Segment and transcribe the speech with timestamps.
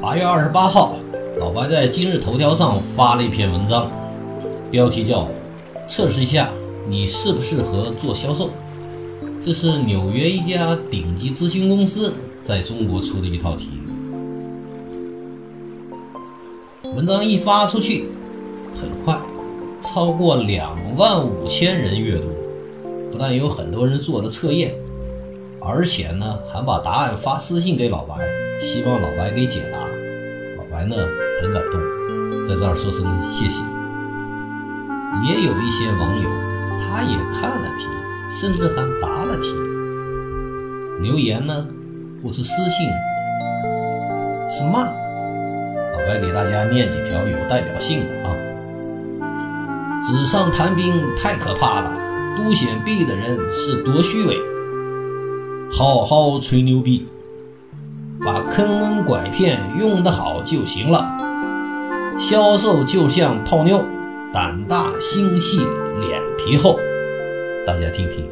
[0.00, 0.96] 八月二十八号
[1.38, 3.90] 老白在今日头条上发了一篇文章
[4.70, 5.28] 标题叫
[5.88, 6.50] 测试一下
[6.88, 8.50] 你适不适合做销售
[9.42, 13.70] 这是纽约一家顶级咨询公司在中国出的一套题
[16.84, 18.08] 文章一发出去
[18.80, 19.18] 很快
[19.82, 22.45] 超过两万五千人阅读。
[23.10, 24.74] 不但有很多人做了测验，
[25.60, 28.14] 而且呢还把答案发私信给老白，
[28.60, 29.78] 希望老白给解答。
[30.56, 30.96] 老白呢
[31.40, 31.80] 很感动，
[32.46, 33.62] 在这儿说声谢谢。
[35.24, 36.28] 也有一些网友，
[36.70, 37.86] 他也看了题，
[38.30, 39.50] 甚至还答了题。
[41.00, 41.66] 留言呢
[42.22, 42.88] 不是私信，
[44.48, 44.84] 是骂。
[45.92, 48.34] 老白给大家念几条有代表性的啊。
[50.02, 51.98] 纸上谈兵太可怕了，
[52.36, 54.36] 都显币的人是多虚伪，
[55.72, 57.06] 好好吹牛逼，
[58.24, 61.12] 把坑蒙拐骗用得好就行了。
[62.18, 63.82] 销售就像泡妞，
[64.32, 65.58] 胆大心细
[66.00, 66.78] 脸皮厚。
[67.66, 68.28] 大家听听，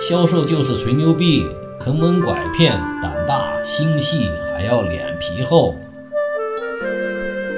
[0.00, 1.46] 销售就是吹牛逼、
[1.78, 5.74] 坑蒙拐骗、胆大心细，还要脸皮厚。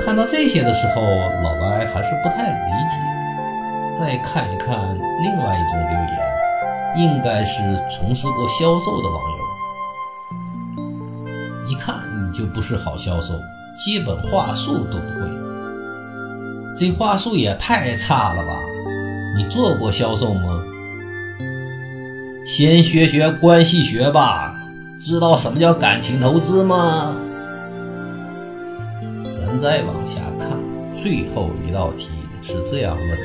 [0.01, 1.03] 看到这些的时候，
[1.43, 3.18] 老白还是不太理解。
[3.99, 6.17] 再看一看另外一种留言，
[6.97, 7.61] 应该是
[7.91, 9.39] 从事过销售的网友。
[11.69, 13.35] 一看你就不是好销售，
[13.75, 15.29] 基本话术都不会。
[16.77, 18.53] 这话术也太差了吧？
[19.37, 20.63] 你做过销售吗？
[22.47, 24.55] 先学学关系学吧，
[25.05, 27.17] 知道什么叫感情投资吗？
[29.35, 30.51] 咱再往下看，
[30.95, 32.09] 最后一道题
[32.41, 33.17] 是这样问的：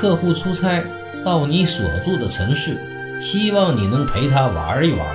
[0.00, 0.82] 客户出差
[1.22, 2.80] 到你所住的城市，
[3.20, 5.06] 希望你能陪他玩一玩。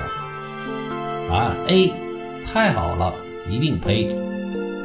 [1.28, 1.92] 答案 A：
[2.52, 3.12] 太好了，
[3.48, 4.04] 一定陪。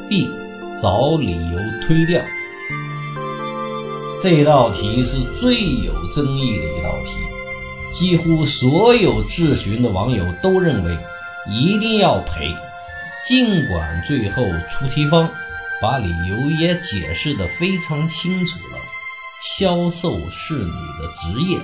[0.09, 0.27] B：
[0.75, 2.19] 找理由推掉。
[4.23, 10.97] 这道题是最有争议的一道题，几乎所有质询的网友都认为
[11.47, 12.51] 一定要赔。
[13.27, 15.29] 尽管最后出题方
[15.79, 18.79] 把理由也解释得非常清楚了，
[19.41, 21.57] 销售是你的职业，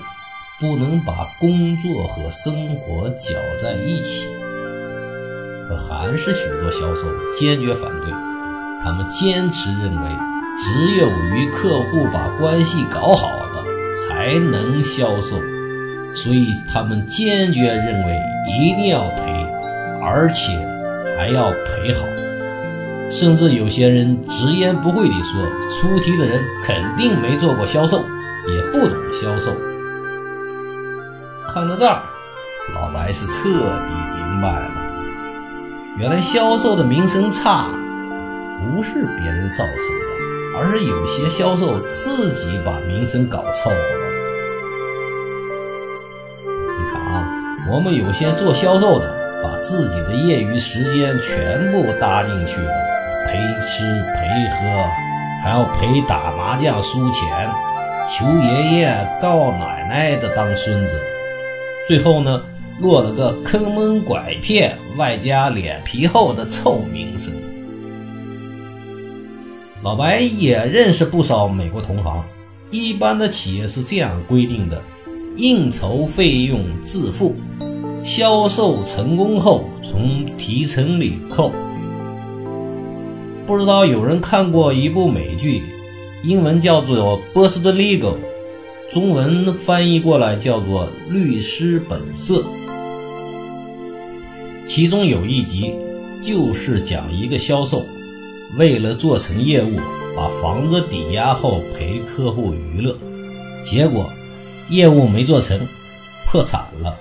[0.60, 4.28] 不能把工作和生活搅在一起。
[5.68, 7.08] 可还是许多销售
[7.38, 8.12] 坚决反对，
[8.84, 10.10] 他们坚持认为，
[10.58, 13.64] 只有与客户把关系搞好了，
[13.96, 15.38] 才能销售，
[16.16, 18.20] 所以他们坚决认为
[18.60, 19.32] 一定要赔，
[20.02, 20.66] 而且。
[21.18, 22.06] 还要赔好，
[23.10, 25.42] 甚至有些人直言不讳地说，
[25.72, 28.04] 出题的人肯定没做过销售，
[28.54, 29.52] 也不懂销售。
[31.54, 32.04] 看到这儿，
[32.76, 34.72] 老白是彻底明白了，
[35.98, 37.68] 原来销售的名声差，
[38.76, 43.78] 不是别人造成的，而是有些销售自己把名声搞臭了。
[46.78, 47.26] 你看啊，
[47.72, 49.16] 我们有些做销售的。
[49.44, 52.72] 把自己的业余时间全部搭进去了，
[53.28, 53.84] 陪吃
[54.16, 54.90] 陪喝，
[55.44, 57.28] 还要陪打麻将输钱，
[58.08, 61.00] 求爷爷告奶奶的当孙子，
[61.88, 62.42] 最后呢
[62.80, 67.34] 落了个坑蒙拐骗外加脸皮厚的臭名声。
[69.84, 72.24] 老白也认识不少美国同行，
[72.72, 74.82] 一般的企业是这样规定的：
[75.36, 77.36] 应酬费用自付。
[78.04, 81.52] 销售成功后从提成里扣。
[83.48, 85.64] 不知道有人看过一部美剧，
[86.22, 88.16] 英文叫做《波士顿 Legal》，
[88.92, 92.42] 中文翻译过来叫做《律师本色》。
[94.66, 95.74] 其中有一集
[96.22, 97.86] 就是讲一个销售
[98.58, 99.80] 为了做成业务，
[100.14, 102.98] 把房子抵押后陪客户娱乐，
[103.64, 104.12] 结果
[104.68, 105.66] 业务没做成，
[106.30, 106.98] 破产了。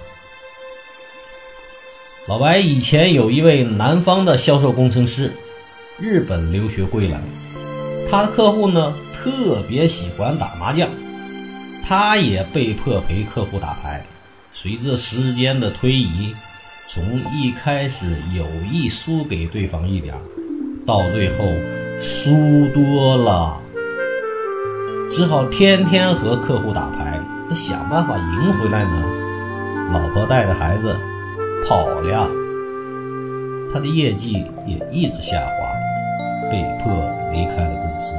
[2.29, 5.32] 老白以前有一位南方的销售工程师，
[5.98, 7.19] 日本留学归来，
[8.10, 10.88] 他的客户呢特别喜欢打麻将，
[11.82, 14.04] 他也被迫陪客户打牌。
[14.52, 16.34] 随着时间的推移，
[16.87, 17.02] 从
[17.32, 20.14] 一开始有意输给对方一点，
[20.87, 21.44] 到最后
[21.98, 23.60] 输多了，
[25.10, 29.02] 只好天天和客户打牌，得想办法赢回来呢。
[29.93, 30.94] 老婆带着孩子。
[31.66, 32.31] 跑了，
[33.72, 35.72] 他的业绩也一直下滑，
[36.50, 36.93] 被迫
[37.32, 38.14] 离开了公司。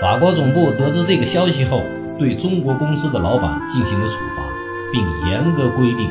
[0.00, 1.82] 法国总部得知这个消息后，
[2.18, 4.42] 对中国公司的老板进行了处罚，
[4.92, 6.10] 并严格规定，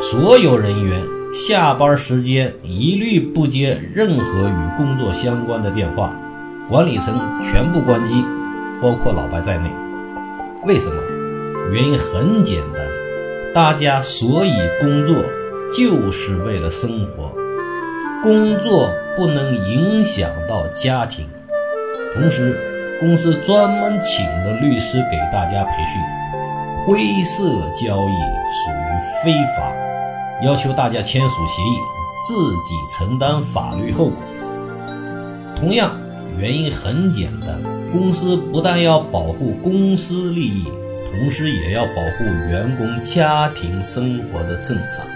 [0.00, 1.00] 所有人员
[1.32, 6.14] 下班时间一律不接任何与工作相关的电话，
[6.68, 8.24] 管理层全部关机，
[8.80, 9.70] 包括老白在内。
[10.64, 10.94] 为什么？
[11.72, 12.86] 原因很简单，
[13.54, 15.16] 大家所以工作
[15.74, 17.34] 就是为了生活，
[18.22, 21.28] 工作不能影响到家庭。
[22.14, 22.58] 同时，
[23.00, 26.02] 公司专门请的律师给大家培训，
[26.86, 28.16] 灰色交易
[28.50, 29.72] 属于非法。
[30.42, 31.78] 要求大家签署协议，
[32.26, 34.16] 自己承担法律后果。
[35.56, 35.96] 同样，
[36.36, 37.60] 原因很简单，
[37.92, 40.64] 公司不但要保护公司利益，
[41.10, 45.06] 同时也要保护员工家庭生活的正常。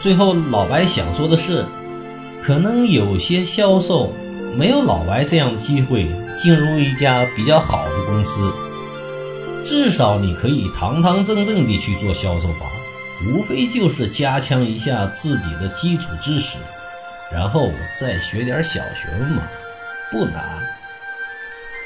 [0.00, 1.66] 最后，老白想说的是，
[2.42, 4.10] 可能有些销售
[4.56, 8.50] 没有老白这样的机会进入一家比较好的公司。
[9.62, 12.66] 至少你可以堂堂正正地去做销售吧，
[13.26, 16.56] 无非就是加强一下自己的基础知识，
[17.30, 19.42] 然后再学点小学问嘛，
[20.10, 20.62] 不难。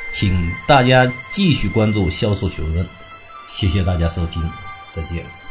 [0.09, 2.87] 请大家继续关注销售学问，
[3.49, 4.49] 谢谢大家收听，
[4.93, 5.44] 再见。